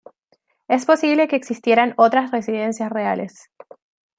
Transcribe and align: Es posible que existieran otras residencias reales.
Es 0.67 0.87
posible 0.87 1.27
que 1.27 1.35
existieran 1.35 1.93
otras 1.95 2.31
residencias 2.31 2.89
reales. 2.91 3.51